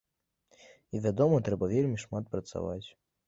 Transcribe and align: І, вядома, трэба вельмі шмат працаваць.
І, 0.95 1.01
вядома, 1.03 1.37
трэба 1.51 1.69
вельмі 1.75 2.01
шмат 2.05 2.33
працаваць. 2.35 2.83